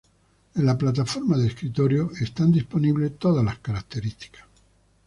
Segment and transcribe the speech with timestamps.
[0.55, 4.41] En la plataforma de escritorio están disponibles todas las características.